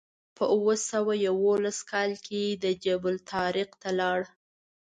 [0.35, 2.41] په اوه سوه یوولس کال کې
[2.85, 4.19] جبل الطارق ته لاړ.